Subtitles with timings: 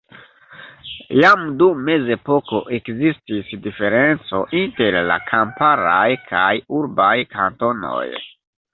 [1.23, 6.51] Jam dum Mezepoko ekzistis diferenco inter la kamparaj kaj
[6.83, 8.07] urbaj kantonoj.